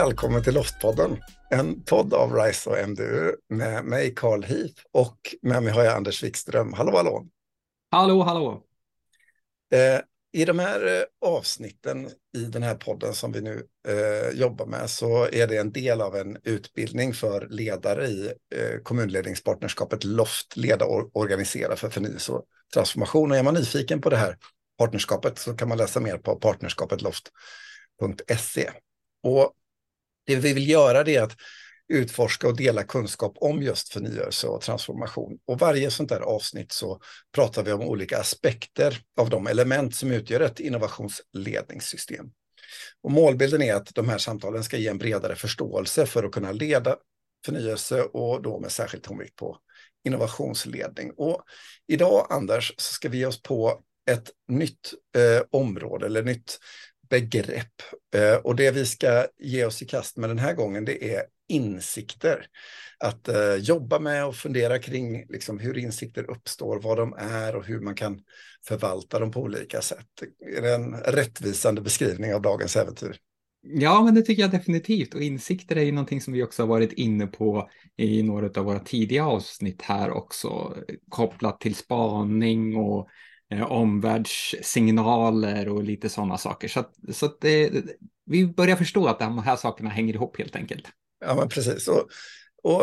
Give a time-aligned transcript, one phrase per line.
[0.00, 5.62] Välkommen till Loftpodden, en podd av RISE och MDU med mig Carl Heath och med
[5.62, 6.72] mig har jag Anders Wikström.
[6.72, 7.26] Hallå, hallå!
[7.90, 8.62] Hallå, hallå!
[9.72, 10.00] Eh,
[10.32, 14.90] I de här eh, avsnitten i den här podden som vi nu eh, jobbar med
[14.90, 20.84] så är det en del av en utbildning för ledare i eh, kommunledningspartnerskapet LOFT, leda
[20.84, 22.44] och organisera för förnyelse och
[22.74, 23.30] transformation.
[23.30, 24.36] Och är man nyfiken på det här
[24.78, 28.70] partnerskapet så kan man läsa mer på partnerskapetloft.se.
[29.22, 29.54] Och
[30.34, 31.36] det vi vill göra är att
[31.88, 35.38] utforska och dela kunskap om just förnyelse och transformation.
[35.46, 37.00] Och varje sånt där avsnitt så
[37.34, 42.26] pratar vi om olika aspekter av de element som utgör ett innovationsledningssystem.
[43.02, 46.52] Och målbilden är att de här samtalen ska ge en bredare förståelse för att kunna
[46.52, 46.96] leda
[47.46, 49.58] förnyelse och då med särskilt tonvikt på
[50.04, 51.12] innovationsledning.
[51.16, 51.42] Och
[51.86, 56.58] idag, Anders, så ska vi ge oss på ett nytt eh, område eller nytt
[57.10, 57.82] begrepp.
[58.14, 61.22] Eh, och det vi ska ge oss i kast med den här gången, det är
[61.48, 62.46] insikter.
[62.98, 67.64] Att eh, jobba med och fundera kring liksom, hur insikter uppstår, vad de är och
[67.64, 68.20] hur man kan
[68.66, 70.06] förvalta dem på olika sätt.
[70.56, 73.16] Är det en rättvisande beskrivning av dagens äventyr?
[73.62, 75.14] Ja, men det tycker jag definitivt.
[75.14, 78.64] Och insikter är ju någonting som vi också har varit inne på i några av
[78.64, 80.76] våra tidiga avsnitt här också,
[81.08, 83.08] kopplat till spaning och
[83.50, 86.68] Eh, omvärldssignaler och lite sådana saker.
[86.68, 87.70] Så, att, så att det,
[88.26, 90.86] vi börjar förstå att de här sakerna hänger ihop helt enkelt.
[91.20, 91.88] Ja, men precis.
[91.88, 92.08] Och,
[92.62, 92.82] och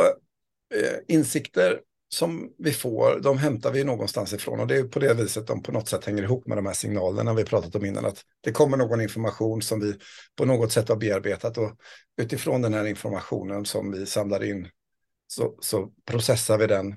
[0.76, 1.80] eh, insikter
[2.10, 5.64] som vi får, de hämtar vi någonstans ifrån och det är på det viset de
[5.64, 8.06] på något sätt hänger ihop med de här signalerna vi pratat om innan.
[8.06, 9.94] Att det kommer någon information som vi
[10.36, 11.72] på något sätt har bearbetat och
[12.22, 14.68] utifrån den här informationen som vi samlar in
[15.28, 16.96] så, så processar vi den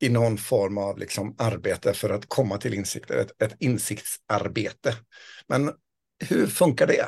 [0.00, 4.94] i någon form av liksom arbete för att komma till insikter, ett, ett insiktsarbete.
[5.48, 5.70] Men
[6.28, 7.06] hur funkar det?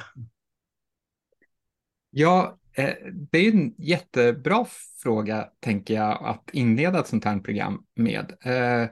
[2.10, 4.66] Ja, eh, det är en jättebra
[5.02, 8.36] fråga, tänker jag, att inleda ett sånt här program med.
[8.44, 8.88] Eh,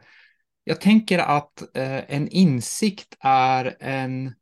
[0.65, 4.35] jag tänker att eh, en insikt är en,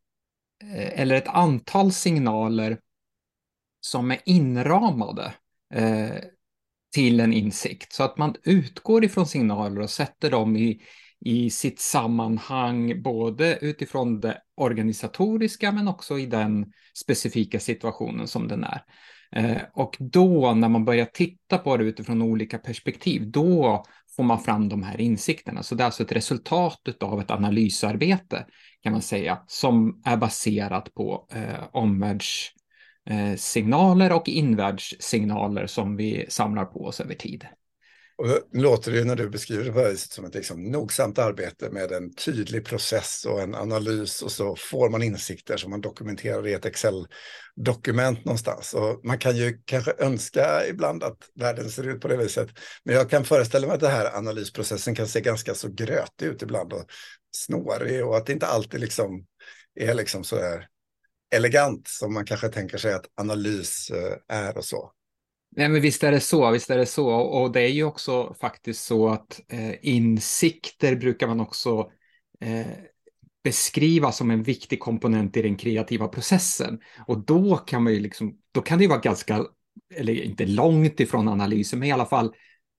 [0.74, 2.78] eller ett antal signaler
[3.80, 5.34] som är inramade
[6.94, 7.92] till en insikt.
[7.92, 10.80] Så att man utgår ifrån signaler och sätter dem i,
[11.20, 18.64] i sitt sammanhang, både utifrån det organisatoriska men också i den specifika situationen som den
[18.64, 18.82] är.
[19.32, 23.84] Eh, och då när man börjar titta på det utifrån olika perspektiv, då
[24.16, 25.62] får man fram de här insikterna.
[25.62, 28.46] Så det är alltså ett resultat av ett analysarbete
[28.82, 32.57] kan man säga, som är baserat på eh, omvärlds Eh,
[33.10, 37.46] Eh, signaler och invärldssignaler som vi samlar på oss över tid.
[38.18, 41.70] Och nu låter det när du beskriver det på det som ett liksom nogsamt arbete
[41.70, 46.46] med en tydlig process och en analys och så får man insikter som man dokumenterar
[46.46, 48.74] i ett Excel-dokument någonstans.
[48.74, 52.48] Och man kan ju kanske önska ibland att världen ser ut på det viset.
[52.84, 56.42] Men jag kan föreställa mig att den här analysprocessen kan se ganska så grötig ut
[56.42, 56.84] ibland och
[57.36, 59.26] snårig och att det inte alltid liksom
[59.80, 60.66] är liksom så där
[61.30, 64.92] elegant som man kanske tänker sig att analys eh, är och så.
[65.56, 67.08] Nej, men visst är det så, visst är det så.
[67.10, 71.90] Och det är ju också faktiskt så att eh, insikter brukar man också
[72.40, 72.66] eh,
[73.44, 76.80] beskriva som en viktig komponent i den kreativa processen.
[77.06, 79.44] Och då kan man ju liksom, då kan det ju vara ganska,
[79.94, 82.34] eller inte långt ifrån analysen, men i alla fall,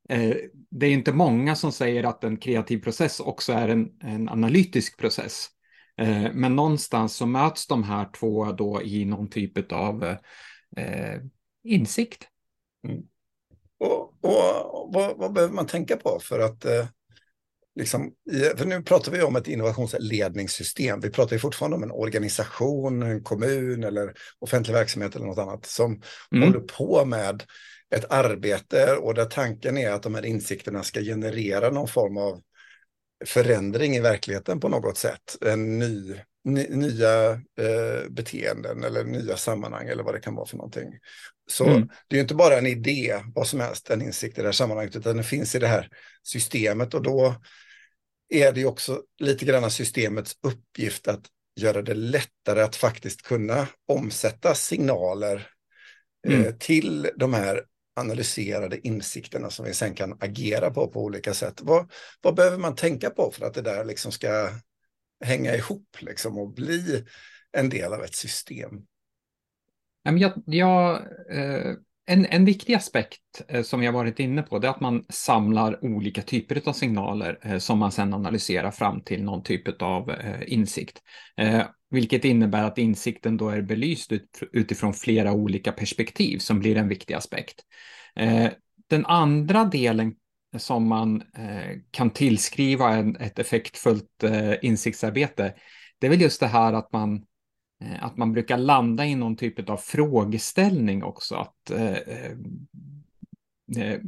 [0.09, 0.35] eh,
[0.71, 4.97] det är inte många som säger att en kreativ process också är en, en analytisk
[4.97, 5.49] process.
[5.99, 10.03] Eh, men någonstans så möts de här två då i någon typ av
[10.77, 11.21] eh,
[11.63, 12.27] insikt.
[12.87, 13.01] Mm.
[13.79, 16.85] Och, och vad, vad, behöver man tänka på för att eh,
[17.75, 18.13] liksom,
[18.55, 20.99] för nu pratar vi om ett innovationsledningssystem.
[20.99, 25.65] Vi pratar ju fortfarande om en organisation, en kommun eller offentlig verksamhet eller något annat
[25.65, 26.47] som mm.
[26.47, 27.43] håller på med
[27.95, 32.41] ett arbete och där tanken är att de här insikterna ska generera någon form av
[33.25, 35.37] förändring i verkligheten på något sätt.
[35.41, 40.57] En ny, ny nya eh, beteenden eller nya sammanhang eller vad det kan vara för
[40.57, 40.87] någonting.
[41.49, 41.89] Så mm.
[42.07, 44.95] det är inte bara en idé, vad som helst, en insikt i det här sammanhanget,
[44.95, 45.89] utan den finns i det här
[46.23, 47.35] systemet och då
[48.29, 51.25] är det också lite grann systemets uppgift att
[51.55, 55.47] göra det lättare att faktiskt kunna omsätta signaler
[56.27, 56.45] mm.
[56.45, 57.63] eh, till de här
[57.99, 61.61] analyserade insikterna som vi sen kan agera på på olika sätt.
[61.61, 61.91] Vad,
[62.21, 64.49] vad behöver man tänka på för att det där liksom ska
[65.25, 67.05] hänga ihop liksom och bli
[67.51, 68.69] en del av ett system?
[70.03, 70.95] Jag, jag,
[71.31, 71.75] eh,
[72.09, 75.85] en, en viktig aspekt eh, som jag varit inne på, det är att man samlar
[75.85, 80.53] olika typer av signaler eh, som man sedan analyserar fram till någon typ av eh,
[80.53, 81.01] insikt.
[81.91, 84.11] Vilket innebär att insikten då är belyst
[84.51, 87.55] utifrån flera olika perspektiv som blir en viktig aspekt.
[88.89, 90.13] Den andra delen
[90.57, 91.23] som man
[91.91, 94.23] kan tillskriva ett effektfullt
[94.61, 95.53] insiktsarbete,
[95.99, 97.25] det är väl just det här att man
[97.81, 101.35] Eh, att man brukar landa i någon typ av frågeställning också.
[101.35, 102.31] Att eh, eh,
[103.77, 103.99] eh,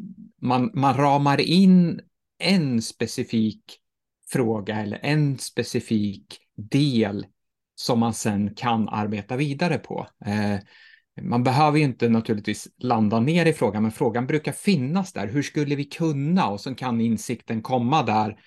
[0.42, 2.02] man, man ramar in
[2.40, 3.78] en specifik
[4.30, 7.26] fråga eller en specifik del
[7.76, 10.08] som man sen kan arbeta vidare på.
[10.26, 10.60] Eh,
[11.22, 15.28] man behöver ju inte naturligtvis landa ner i frågan, men frågan brukar finnas där.
[15.28, 16.50] Hur skulle vi kunna?
[16.50, 18.40] Och så kan insikten komma där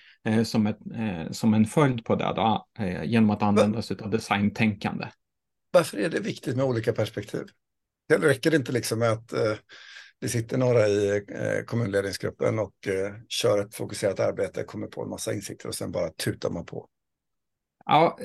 [0.45, 4.09] som, ett, eh, som en följd på det då, eh, genom att använda sig av
[4.09, 5.07] designtänkande.
[5.71, 7.45] Varför är det viktigt med olika perspektiv?
[8.07, 9.53] Det räcker inte liksom med att eh,
[10.21, 15.09] det sitter några i eh, kommunledningsgruppen och eh, kör ett fokuserat arbete, kommer på en
[15.09, 16.87] massa insikter och sen bara tutar man på.
[17.85, 18.19] Ja,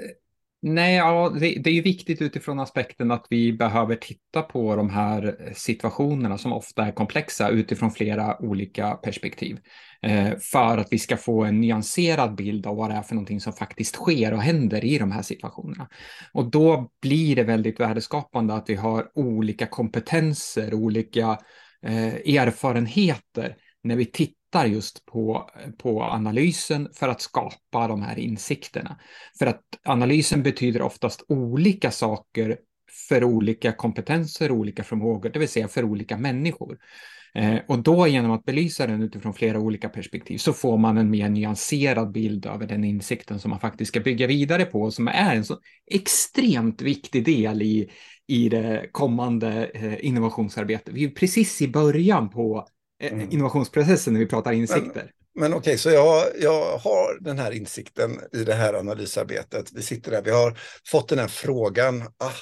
[0.62, 4.90] Nej, ja, det, det, är ju viktigt utifrån aspekten att vi behöver titta på de
[4.90, 9.58] här eh, situationerna som ofta är komplexa utifrån flera olika perspektiv.
[10.02, 13.40] Eh, för att vi ska få en nyanserad bild av vad det är för någonting
[13.40, 15.88] som faktiskt sker och händer i de här situationerna.
[16.32, 21.38] Och då blir det väldigt värdeskapande att vi har olika kompetenser, olika
[21.86, 28.18] eh, erfarenheter när vi tittar tittar just på, på analysen för att skapa de här
[28.18, 28.96] insikterna.
[29.38, 32.58] För att analysen betyder oftast olika saker
[33.08, 36.78] för olika kompetenser, olika förmågor, det vill säga för olika människor.
[37.34, 41.10] Eh, och då genom att belysa den utifrån flera olika perspektiv så får man en
[41.10, 45.08] mer nyanserad bild över den insikten som man faktiskt ska bygga vidare på och som
[45.08, 45.58] är en så
[45.90, 47.90] extremt viktig del i,
[48.26, 50.94] i det kommande eh, innovationsarbetet.
[50.94, 52.66] Vi är precis i början på
[53.00, 54.94] innovationsprocessen när vi pratar insikter.
[54.94, 59.72] Men, men okej, okay, så jag, jag har den här insikten i det här analysarbetet.
[59.72, 62.32] Vi sitter där, vi har fått den här frågan, ah,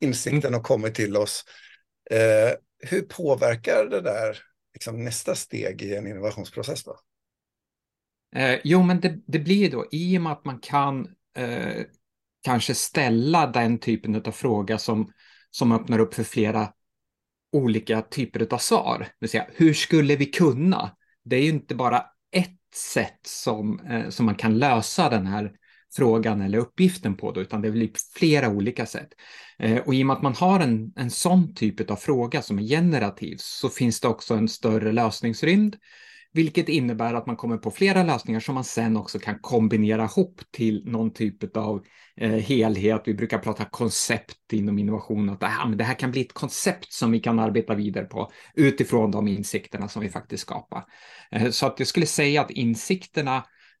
[0.00, 0.54] insikten mm.
[0.54, 1.44] har kommit till oss.
[2.10, 2.52] Eh,
[2.88, 4.38] hur påverkar det där
[4.74, 6.84] liksom, nästa steg i en innovationsprocess?
[6.84, 7.00] Då?
[8.36, 11.84] Eh, jo, men det, det blir då i och med att man kan eh,
[12.42, 15.12] kanske ställa den typen av fråga som,
[15.50, 16.72] som öppnar upp för flera
[17.52, 18.98] olika typer av svar.
[18.98, 20.96] Det vill säga, hur skulle vi kunna?
[21.24, 25.52] Det är ju inte bara ett sätt som, eh, som man kan lösa den här
[25.96, 29.08] frågan eller uppgiften på, då, utan det blir flera olika sätt.
[29.58, 32.58] Eh, och i och med att man har en, en sån typ av fråga som
[32.58, 35.76] är generativ så finns det också en större lösningsrymd
[36.32, 40.40] vilket innebär att man kommer på flera lösningar som man sen också kan kombinera ihop
[40.50, 41.84] till någon typ av
[42.16, 43.02] eh, helhet.
[43.04, 46.32] Vi brukar prata koncept inom innovation, att det här, men det här kan bli ett
[46.32, 50.84] koncept som vi kan arbeta vidare på utifrån de insikterna som vi faktiskt skapar.
[51.30, 53.36] Eh, så att jag skulle säga att insikterna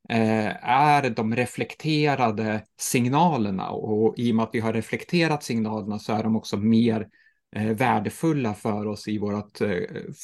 [0.08, 6.12] eh, är de reflekterade signalerna och i och med att vi har reflekterat signalerna så
[6.12, 7.08] är de också mer
[7.56, 9.70] eh, värdefulla för oss i vårt eh,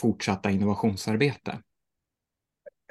[0.00, 1.58] fortsatta innovationsarbete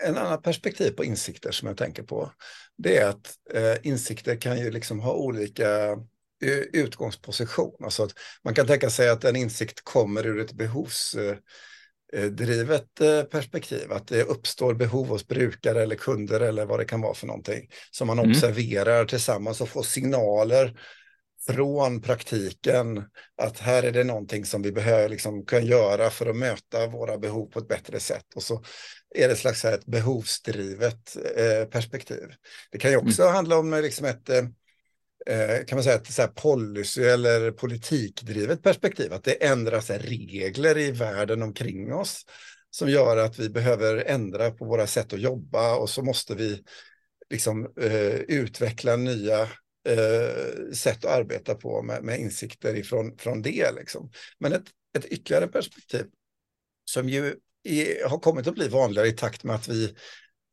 [0.03, 2.31] en annan perspektiv på insikter som jag tänker på,
[2.77, 5.91] det är att eh, insikter kan ju liksom ha olika
[6.43, 7.83] eh, utgångsposition.
[7.83, 8.13] Alltså att
[8.43, 11.41] man kan tänka sig att en insikt kommer ur ett behovsdrivet
[13.01, 17.13] eh, perspektiv, att det uppstår behov hos brukare eller kunder eller vad det kan vara
[17.13, 18.31] för någonting som man mm.
[18.31, 20.79] observerar tillsammans och får signaler
[21.47, 23.03] från praktiken
[23.37, 27.17] att här är det någonting som vi behöver liksom kunna göra för att möta våra
[27.17, 28.25] behov på ett bättre sätt.
[28.35, 28.63] Och så
[29.15, 32.33] är det slags ett behovsdrivet eh, perspektiv.
[32.71, 33.33] Det kan ju också mm.
[33.35, 34.45] handla om liksom ett eh,
[35.25, 40.91] eh, kan man säga ett så policy eller politikdrivet perspektiv, att det ändras regler i
[40.91, 42.25] världen omkring oss
[42.69, 46.63] som gör att vi behöver ändra på våra sätt att jobba och så måste vi
[47.29, 49.41] liksom eh, utveckla nya
[49.89, 53.71] eh, sätt att arbeta på med, med insikter ifrån, från det.
[53.71, 54.11] Liksom.
[54.39, 54.65] Men ett,
[54.97, 56.05] ett ytterligare perspektiv
[56.85, 59.95] som ju är, har kommit att bli vanligare i takt med att vi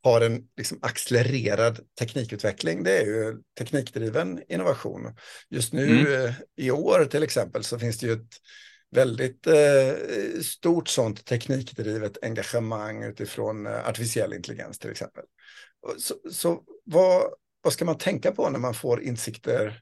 [0.02, 2.82] har en liksom accelererad teknikutveckling.
[2.82, 5.14] Det är ju teknikdriven innovation.
[5.50, 6.24] Just nu mm.
[6.26, 8.36] Eh, i år till exempel så finns det ju ett
[8.90, 9.92] väldigt eh,
[10.42, 15.24] stort sånt teknikdrivet engagemang utifrån eh, artificiell intelligens till exempel.
[15.98, 17.22] Så, så vad,
[17.62, 19.80] vad ska man tänka på när man får insikter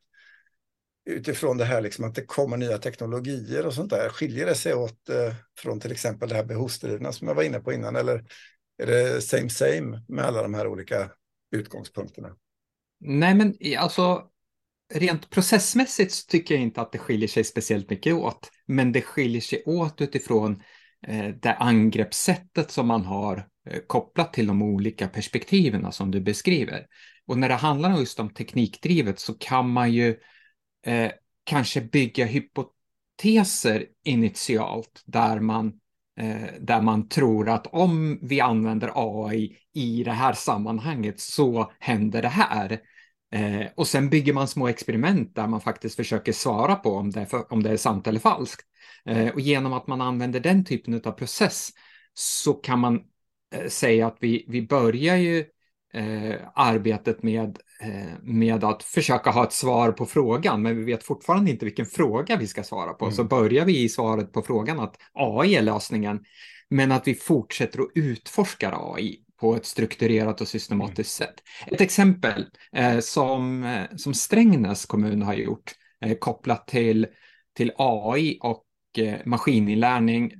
[1.05, 4.09] utifrån det här liksom att det kommer nya teknologier och sånt där?
[4.09, 7.61] Skiljer det sig åt eh, från till exempel det här behovsdrivna som jag var inne
[7.61, 8.25] på innan eller
[8.83, 11.11] är det same same med alla de här olika
[11.57, 12.29] utgångspunkterna?
[13.01, 14.23] Nej, men alltså
[14.95, 19.41] rent processmässigt tycker jag inte att det skiljer sig speciellt mycket åt, men det skiljer
[19.41, 20.63] sig åt utifrån
[21.07, 26.87] eh, det angreppssättet som man har eh, kopplat till de olika perspektiven som du beskriver.
[27.27, 30.17] Och när det handlar just om teknikdrivet så kan man ju
[30.87, 31.11] eh,
[31.45, 35.67] kanske bygga hypoteser initialt där man,
[36.21, 42.23] eh, där man tror att om vi använder AI i det här sammanhanget så händer
[42.23, 42.81] det här.
[43.33, 47.21] Eh, och sen bygger man små experiment där man faktiskt försöker svara på om det
[47.21, 48.67] är, för, om det är sant eller falskt.
[49.05, 51.71] Eh, och genom att man använder den typen av process
[52.15, 53.01] så kan man
[53.55, 55.45] eh, säga att vi, vi börjar ju
[55.93, 61.03] eh, arbetet med, eh, med att försöka ha ett svar på frågan, men vi vet
[61.03, 63.05] fortfarande inte vilken fråga vi ska svara på.
[63.05, 63.15] Mm.
[63.15, 66.25] Så börjar vi i svaret på frågan att AI är lösningen,
[66.69, 71.29] men att vi fortsätter att utforska AI på ett strukturerat och systematiskt mm.
[71.29, 71.43] sätt.
[71.67, 75.73] Ett exempel eh, som, eh, som Strängnäs kommun har gjort
[76.19, 77.07] kopplat till,
[77.57, 78.65] till AI och
[79.25, 80.33] maskininlärning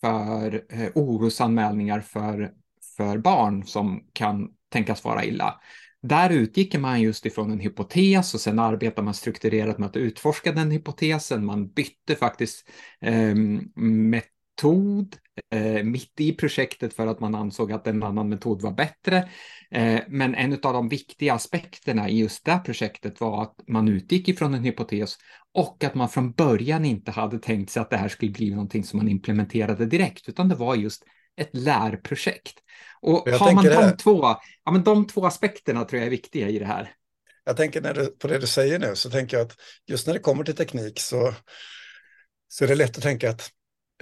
[0.00, 2.50] för orosanmälningar för,
[2.96, 5.60] för barn som kan tänkas vara illa.
[6.02, 10.52] Där utgick man just ifrån en hypotes och sen arbetar man strukturerat med att utforska
[10.52, 11.44] den hypotesen.
[11.44, 12.68] Man bytte faktiskt
[13.00, 13.34] eh,
[13.74, 15.16] metod
[15.50, 19.28] eh, mitt i projektet för att man ansåg att en annan metod var bättre.
[19.70, 24.28] Eh, men en av de viktiga aspekterna i just det projektet var att man utgick
[24.28, 25.16] ifrån en hypotes
[25.54, 28.84] och att man från början inte hade tänkt sig att det här skulle bli någonting
[28.84, 31.04] som man implementerade direkt, utan det var just
[31.36, 32.58] ett lärprojekt.
[33.00, 34.20] Och har man de två,
[34.64, 36.92] ja, men de två aspekterna tror jag är viktiga i det här.
[37.44, 40.14] Jag tänker när du, på det du säger nu så tänker jag att just när
[40.14, 41.34] det kommer till teknik så,
[42.48, 43.50] så är det lätt att tänka att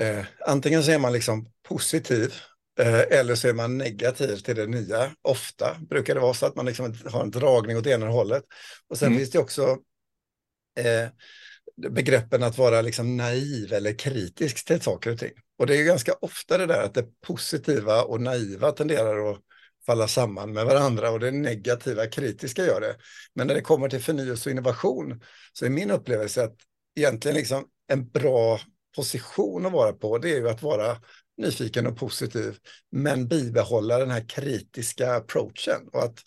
[0.01, 2.35] eh, antingen så är man liksom positiv
[2.81, 5.11] eh, eller så är man negativ till det nya.
[5.23, 8.45] Ofta brukar det vara så att man liksom har en dragning åt ena hållet.
[8.89, 9.19] Och sen mm.
[9.19, 9.79] finns det också
[10.79, 11.09] eh,
[11.91, 15.33] begreppen att vara liksom naiv eller kritisk till saker och ting.
[15.59, 19.39] Och det är ganska ofta det där att det positiva och naiva tenderar att
[19.87, 22.97] falla samman med varandra och det negativa, kritiska gör det.
[23.35, 25.21] Men när det kommer till förnyelse och innovation
[25.53, 26.57] så är min upplevelse att
[26.97, 28.61] egentligen liksom en bra
[28.97, 30.97] position att vara på, det är ju att vara
[31.37, 32.57] nyfiken och positiv,
[32.91, 35.89] men bibehålla den här kritiska approachen.
[35.93, 36.19] Och att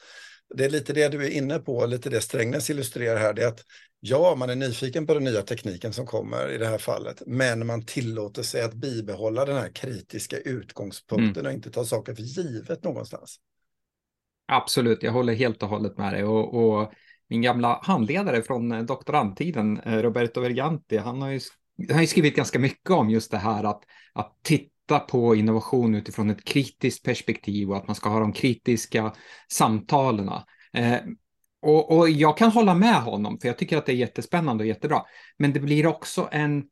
[0.58, 3.48] det är lite det du är inne på, lite det Strängnäs illustrerar här, det är
[3.48, 3.64] att
[4.00, 7.68] ja, man är nyfiken på den nya tekniken som kommer i det här fallet, men
[7.68, 11.46] man tillåter sig att bibehålla den här kritiska utgångspunkten mm.
[11.46, 13.40] och inte ta saker för givet någonstans.
[14.48, 16.24] Absolut, jag håller helt och hållet med dig.
[16.24, 16.92] Och, och
[17.28, 21.40] min gamla handledare från doktorandtiden, eh, Roberto Verganti, han har ju,
[21.90, 23.84] han har skrivit ganska mycket om just det här att,
[24.14, 29.14] att titta på innovation utifrån ett kritiskt perspektiv och att man ska ha de kritiska
[29.52, 30.30] samtalen.
[30.74, 30.98] Eh,
[31.62, 34.68] och, och, jag kan hålla med honom, för jag tycker att det är jättespännande och
[34.68, 35.02] jättebra.
[35.38, 36.64] Men det blir också en...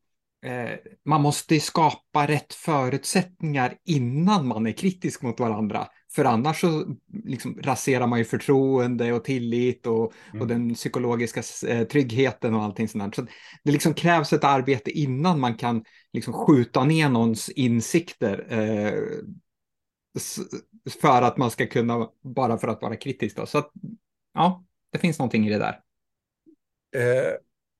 [0.44, 5.88] Eh, man måste skapa rätt förutsättningar innan man är kritisk mot varandra.
[6.14, 10.42] För annars så liksom raserar man ju förtroende och tillit och, mm.
[10.42, 13.14] och den psykologiska eh, tryggheten och allting sånt.
[13.14, 13.26] Så
[13.64, 18.46] det liksom krävs ett arbete innan man kan liksom skjuta ner någons insikter.
[18.48, 19.02] Eh,
[21.00, 23.36] för att man ska kunna, bara för att vara kritisk.
[23.36, 23.46] Då.
[23.46, 23.70] Så att,
[24.34, 25.80] ja, det finns någonting i det där.
[26.96, 27.34] Eh,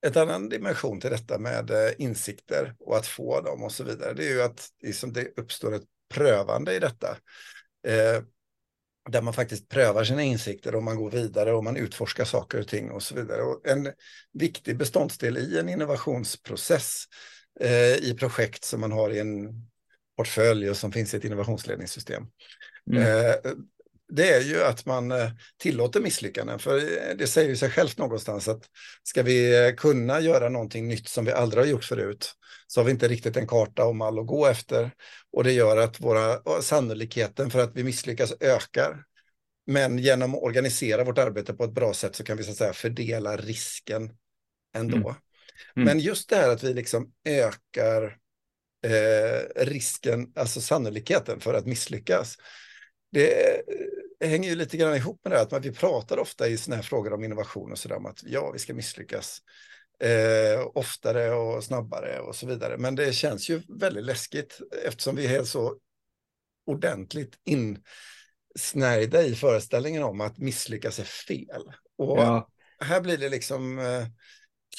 [0.05, 4.13] ett annan dimension till detta med eh, insikter och att få dem och så vidare,
[4.13, 5.83] det är ju att liksom, det uppstår ett
[6.13, 7.17] prövande i detta.
[7.87, 8.23] Eh,
[9.09, 12.67] där man faktiskt prövar sina insikter och man går vidare och man utforskar saker och
[12.67, 13.41] ting och så vidare.
[13.41, 13.91] Och en
[14.33, 17.03] viktig beståndsdel i en innovationsprocess
[17.59, 19.49] eh, i projekt som man har i en
[20.17, 22.23] portfölj och som finns i ett innovationsledningssystem.
[22.91, 23.03] Mm.
[23.03, 23.35] Eh,
[24.07, 26.59] det är ju att man eh, tillåter misslyckanden.
[26.59, 28.63] För eh, det säger ju sig självt någonstans att
[29.03, 32.33] ska vi eh, kunna göra någonting nytt som vi aldrig har gjort förut
[32.67, 34.91] så har vi inte riktigt en karta och mall att gå efter.
[35.31, 39.03] Och det gör att våra sannolikheten för att vi misslyckas ökar.
[39.67, 42.57] Men genom att organisera vårt arbete på ett bra sätt så kan vi så att
[42.57, 44.11] säga fördela risken
[44.75, 44.97] ändå.
[44.97, 45.15] Mm.
[45.75, 45.85] Mm.
[45.85, 48.17] Men just det här att vi liksom ökar
[48.85, 52.37] eh, risken, alltså sannolikheten för att misslyckas
[54.19, 56.83] det hänger ju lite grann ihop med det att vi pratar ofta i sådana här
[56.83, 59.41] frågor om innovation och sådär om att ja, vi ska misslyckas
[59.99, 62.77] eh, oftare och snabbare och så vidare.
[62.77, 65.77] Men det känns ju väldigt läskigt eftersom vi är så
[66.65, 71.63] ordentligt insnärjda i föreställningen om att misslyckas är fel.
[71.97, 72.49] Och ja.
[72.79, 74.05] här blir det liksom eh,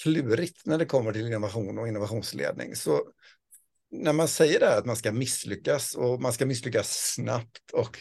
[0.02, 2.76] klurigt när det kommer till innovation och innovationsledning.
[2.76, 3.02] Så
[3.90, 7.98] när man säger det här att man ska misslyckas och man ska misslyckas snabbt och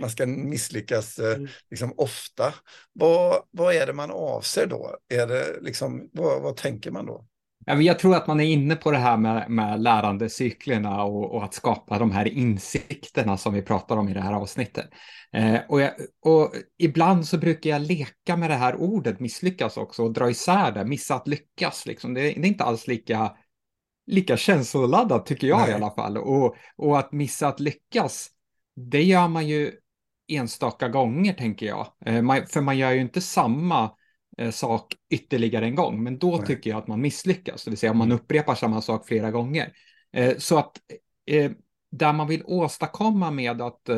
[0.00, 1.48] man ska misslyckas eh, mm.
[1.70, 2.54] liksom ofta.
[2.92, 4.96] Vad, vad är det man avser då?
[5.08, 7.26] Är det liksom, vad, vad tänker man då?
[7.66, 11.54] Jag tror att man är inne på det här med, med lärandecyklerna och, och, att
[11.54, 14.86] skapa de här insikterna som vi pratar om i det här avsnittet.
[15.32, 15.92] Eh, och, jag,
[16.24, 20.72] och, ibland så brukar jag leka med det här ordet misslyckas också och dra isär
[20.72, 21.86] det, missa att lyckas.
[21.86, 22.14] Liksom.
[22.14, 23.30] Det, det är inte alls lika,
[24.08, 25.70] lika känsloladdat tycker jag Nej.
[25.70, 26.16] i alla fall.
[26.16, 28.30] Och, och att missa att lyckas,
[28.76, 29.72] det gör man ju
[30.28, 31.86] enstaka gånger tänker jag.
[32.06, 33.90] Eh, man, för man gör ju inte samma
[34.38, 36.46] eh, sak ytterligare en gång, men då Nej.
[36.46, 38.18] tycker jag att man misslyckas, det vill säga om man mm.
[38.18, 39.72] upprepar samma sak flera gånger.
[40.12, 40.72] Eh, så att
[41.90, 43.88] där man vill åstadkomma med att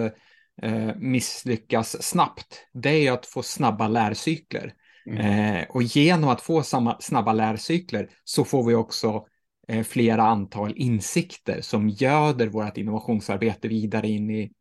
[0.96, 4.74] misslyckas snabbt, det är att få snabba lärcykler.
[5.06, 5.66] Mm.
[5.68, 9.26] och genom att få samma snabba lärcykler så får vi också
[9.70, 14.52] Eh, flera antal insikter som göder vårt innovationsarbete vidare in i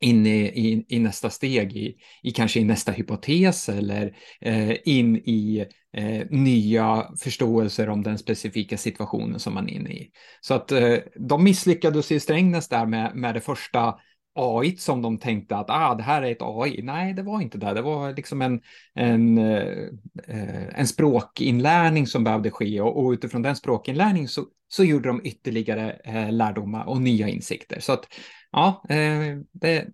[0.00, 5.16] in i, i, i, nästa steg, i, i kanske i nästa hypotes eller eh, in
[5.16, 10.10] i eh, nya förståelser om den specifika situationen som man är inne i.
[10.40, 13.94] Så att eh, de misslyckades i Strängnäs där med, med det första
[14.36, 16.82] AI som de tänkte att ah, det här är ett AI.
[16.82, 17.74] Nej, det var inte det.
[17.74, 18.60] Det var liksom en,
[18.94, 25.08] en, eh, en språkinlärning som behövde ske och, och utifrån den språkinlärningen så, så gjorde
[25.08, 27.80] de ytterligare eh, lärdomar och nya insikter.
[27.80, 28.06] Så att
[28.52, 29.86] ja, eh, det,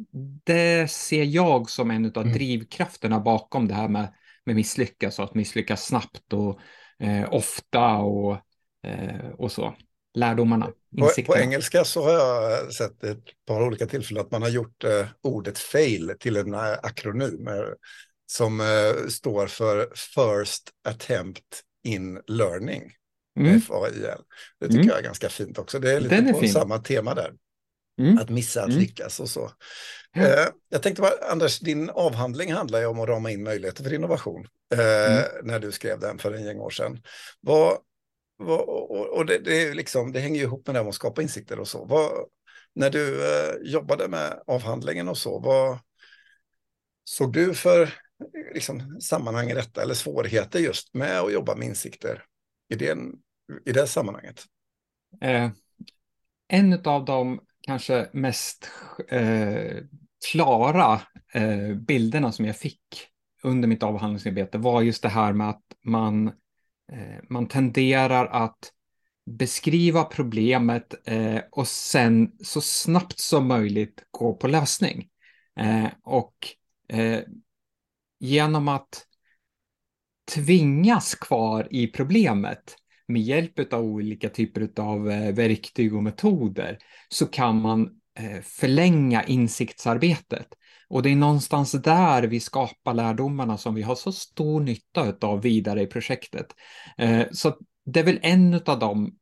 [0.45, 2.33] det, ser jag som en av mm.
[2.33, 6.61] drivkrafterna bakom det här med, med misslyckas och att misslyckas snabbt och
[6.99, 8.37] eh, ofta och,
[8.83, 9.75] eh, och så.
[10.15, 14.49] Lärdomarna, på, på, engelska så har jag sett ett par olika tillfällen att man har
[14.49, 17.55] gjort eh, ordet fail till en eh, akronym eh,
[18.27, 18.63] som
[19.09, 22.93] står för First Attempt in Learning.
[23.41, 23.57] Mm.
[23.57, 24.21] F-A-I-L.
[24.61, 24.89] Det tycker mm.
[24.89, 25.79] jag är ganska fint också.
[25.79, 26.53] Det är lite är på fin.
[26.53, 27.33] samma tema där.
[28.01, 28.19] Mm.
[28.19, 28.81] Att missa att mm.
[28.81, 29.51] lyckas och så.
[30.13, 30.23] Ja.
[30.23, 33.93] Eh, jag tänkte bara, Anders, din avhandling handlar ju om att rama in möjligheter för
[33.93, 34.47] innovation.
[34.75, 35.25] Eh, mm.
[35.43, 37.03] När du skrev den för en gäng år sedan.
[37.41, 37.79] Vad,
[38.51, 41.23] och, och det, det, liksom, det hänger ju ihop med det här med att skapa
[41.23, 41.85] insikter och så.
[41.85, 42.11] Vad,
[42.75, 45.79] när du eh, jobbade med avhandlingen och så, vad
[47.05, 47.95] såg du för
[48.55, 52.25] liksom, sammanhang i detta eller svårigheter just med att jobba med insikter
[52.69, 52.99] i det,
[53.65, 54.45] i det sammanhanget?
[55.21, 55.51] Eh,
[56.49, 58.71] en av de kanske mest
[59.09, 59.77] eh,
[60.31, 61.01] klara
[61.33, 62.83] eh, bilderna som jag fick
[63.43, 66.33] under mitt avhandlingsarbete var just det här med att man,
[66.93, 68.73] Eh, man tenderar att
[69.27, 75.09] beskriva problemet eh, och sen så snabbt som möjligt gå på lösning.
[75.61, 76.35] Eh, och
[76.89, 77.21] eh,
[78.21, 79.07] genom att
[80.35, 82.77] tvingas kvar i problemet
[83.09, 89.25] med hjälp av olika typer av eh, verktyg och metoder så kan man eh, förlänga
[89.25, 90.47] insiktsarbetet.
[90.93, 95.43] Och det är någonstans där vi skapar lärdomarna som vi har så stor nytta av
[95.43, 96.47] vidare i projektet.
[96.99, 99.17] Eh, så det är väl en av de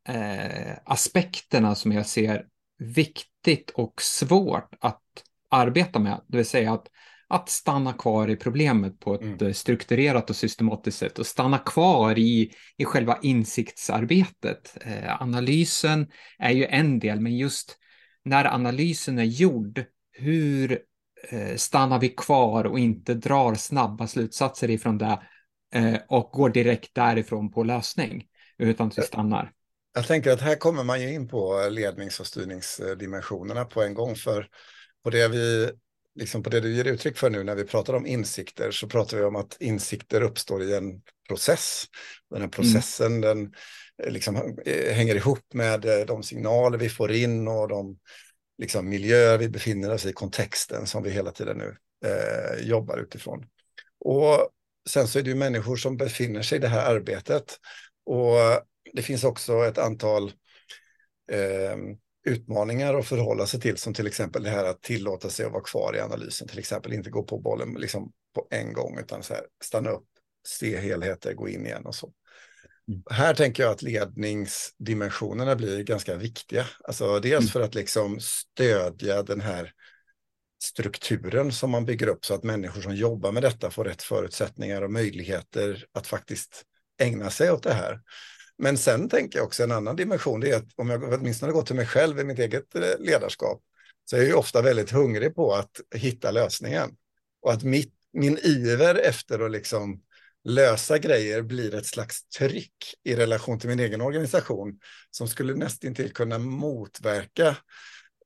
[0.84, 2.44] aspekterna som jag ser
[2.78, 5.02] viktigt och svårt att
[5.50, 6.86] arbeta med, det vill säga att
[7.30, 9.46] att stanna kvar i problemet på ett mm.
[9.46, 14.76] Eh, strukturerat och systematiskt sätt och stanna kvar i, i själva insiktsarbetet.
[14.80, 16.06] Eh, analysen
[16.38, 17.76] är ju en del, men just
[18.24, 20.78] när analysen är gjord, hur eh,
[21.56, 25.20] stannar vi kvar och inte drar snabba slutsatser ifrån det
[25.74, 28.24] eh, och går direkt därifrån på lösning,
[28.58, 29.52] utan att vi stannar.
[29.94, 34.16] Jag tänker att här kommer man ju in på lednings och styrningsdimensionerna på en gång,
[34.16, 34.48] för
[35.04, 35.70] på det vi
[36.14, 39.16] liksom på det du ger uttryck för nu när vi pratar om insikter så pratar
[39.16, 41.84] vi om att insikter uppstår i en process.
[42.30, 42.50] Den här mm.
[42.50, 43.20] processen mm.
[43.20, 43.52] den
[44.02, 47.98] eh, liksom eh, hänger ihop med eh, de signaler vi får in och de
[48.60, 53.46] liksom, miljöer vi befinner oss i, kontexten som vi hela tiden nu eh, jobbar utifrån.
[54.04, 54.48] Och
[54.88, 57.58] sen så är det ju människor som befinner sig i det här arbetet.
[58.06, 58.36] Och
[58.92, 60.32] det finns också ett antal
[61.32, 61.76] eh,
[62.26, 65.62] utmaningar att förhålla sig till, som till exempel det här att tillåta sig att vara
[65.62, 69.34] kvar i analysen, till exempel inte gå på bollen liksom på en gång, utan så
[69.34, 70.06] här, stanna upp,
[70.48, 72.12] se helheter, gå in igen och så.
[72.90, 73.02] Mm.
[73.10, 76.66] Här tänker jag att ledningsdimensionerna blir ganska viktiga.
[76.84, 77.48] Alltså dels mm.
[77.48, 79.72] för att liksom stödja den här
[80.62, 84.82] strukturen som man bygger upp så att människor som jobbar med detta får rätt förutsättningar
[84.82, 86.62] och möjligheter att faktiskt
[87.00, 88.00] ägna sig åt det här.
[88.58, 91.62] Men sen tänker jag också en annan dimension, det är att om jag åtminstone går
[91.62, 93.62] till mig själv i mitt eget eh, ledarskap,
[94.04, 96.90] så är jag ofta väldigt hungrig på att hitta lösningen.
[97.42, 100.02] Och att mitt, min iver efter att liksom
[100.44, 104.78] lösa grejer blir ett slags tryck i relation till min egen organisation
[105.10, 107.56] som skulle nästintill kunna motverka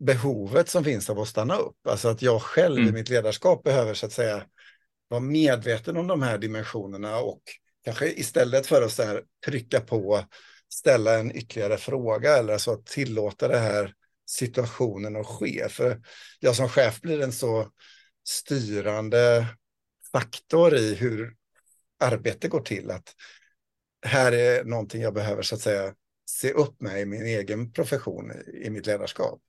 [0.00, 1.86] behovet som finns av att stanna upp.
[1.88, 2.88] Alltså att jag själv mm.
[2.88, 4.44] i mitt ledarskap behöver så att säga
[5.08, 7.42] vara medveten om de här dimensionerna och
[7.84, 10.24] Kanske istället för att så här, trycka på
[10.68, 13.94] ställa en ytterligare fråga eller alltså att tillåta det här
[14.26, 15.68] situationen att ske.
[15.68, 16.00] För
[16.40, 17.70] jag som chef blir en så
[18.28, 19.46] styrande
[20.12, 21.34] faktor i hur
[22.12, 22.90] arbetet går till.
[22.90, 23.14] Att
[24.06, 25.94] här är någonting jag behöver så att säga
[26.30, 28.32] se upp med i min egen profession,
[28.64, 29.40] i mitt ledarskap.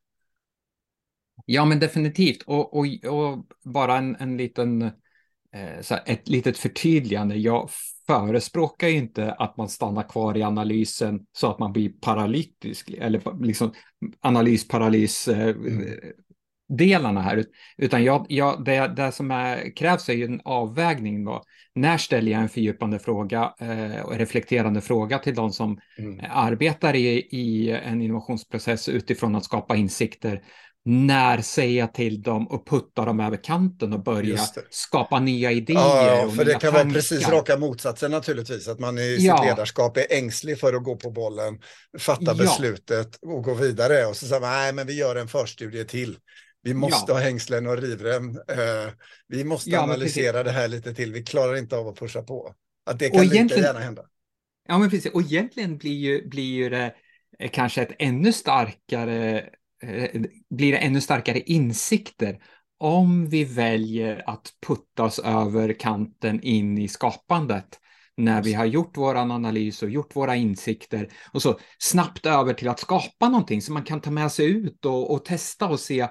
[1.45, 2.41] Ja, men definitivt.
[2.41, 7.35] Och, och, och bara en, en liten, eh, så här, ett litet förtydligande.
[7.35, 7.69] Jag
[8.07, 13.73] förespråkar inte att man stannar kvar i analysen så att man blir paralytisk, eller liksom
[14.19, 15.99] analysparalys eh, mm.
[16.69, 17.45] Delarna här,
[17.77, 21.43] utan jag, jag, det, det som är, krävs är ju en avvägning då.
[21.75, 26.25] När ställer jag en fördjupande fråga eh, och reflekterande fråga till de som mm.
[26.29, 30.41] arbetar i, i en innovationsprocess utifrån att skapa insikter
[30.87, 34.37] när säger jag till dem och putta dem över kanten och börja
[34.69, 35.77] skapa nya idéer?
[35.77, 36.83] Ja, för det kan tankar.
[36.83, 39.37] vara precis raka motsatsen naturligtvis, att man i ja.
[39.37, 41.59] sitt ledarskap är ängslig för att gå på bollen,
[41.99, 42.33] fatta ja.
[42.33, 46.17] beslutet och gå vidare och så säger man, nej men vi gör en förstudie till.
[46.65, 47.17] Vi måste ja.
[47.17, 48.39] ha hängslen och rivrem.
[49.27, 51.13] Vi måste analysera det här lite till.
[51.13, 52.55] Vi klarar inte av att pusha på.
[52.85, 54.05] Att det kan lika gärna hända.
[54.67, 55.13] Ja, men precis.
[55.13, 56.93] Och egentligen blir ju, blir ju det
[57.51, 59.49] kanske ett ännu starkare
[59.83, 62.39] Eh, blir det ännu starkare insikter
[62.77, 67.79] om vi väljer att putta oss över kanten in i skapandet
[68.17, 72.67] när vi har gjort vår analys och gjort våra insikter och så snabbt över till
[72.67, 76.07] att skapa någonting som man kan ta med sig ut och, och testa och se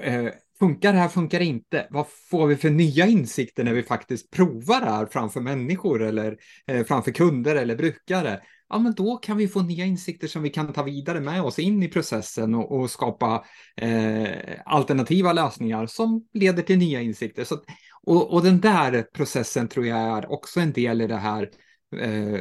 [0.00, 0.28] eh,
[0.58, 1.86] funkar det här, funkar det inte?
[1.90, 6.36] Vad får vi för nya insikter när vi faktiskt provar det här framför människor eller
[6.66, 8.40] eh, framför kunder eller brukare?
[8.68, 11.58] ja, men då kan vi få nya insikter som vi kan ta vidare med oss
[11.58, 13.44] in i processen och, och skapa
[13.76, 14.28] eh,
[14.64, 17.44] alternativa lösningar som leder till nya insikter.
[17.44, 17.60] Så,
[18.02, 21.50] och, och, den där processen tror jag är också en del i det här
[21.96, 22.40] eh,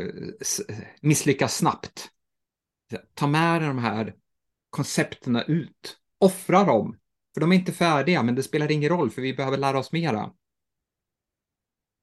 [1.01, 2.09] misslyckas snabbt.
[3.13, 4.13] Ta med de här
[4.69, 6.97] koncepterna ut, offra dem,
[7.33, 9.91] för de är inte färdiga, men det spelar ingen roll, för vi behöver lära oss
[9.91, 10.31] mera.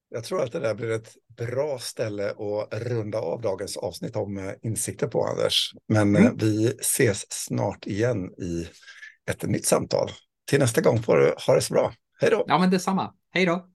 [0.09, 4.37] Jag tror att det där blir ett bra ställe att runda av dagens avsnitt om
[4.37, 5.73] eh, insikter på, Anders.
[5.89, 6.37] Men eh, mm.
[6.37, 8.69] vi ses snart igen i
[9.31, 10.11] ett nytt samtal.
[10.47, 11.93] Till nästa gång får du ha det så bra.
[12.21, 12.45] Hej då!
[12.47, 13.15] Ja, men detsamma.
[13.31, 13.70] Hej då!